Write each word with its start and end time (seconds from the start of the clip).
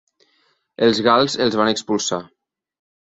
Els 0.87 1.01
gals 1.07 1.35
els 1.45 1.57
van 1.59 1.69
expulsar. 1.73 2.19